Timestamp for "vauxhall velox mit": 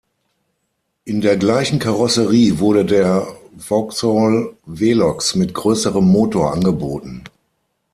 3.59-5.53